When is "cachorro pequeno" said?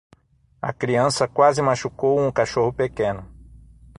2.31-3.23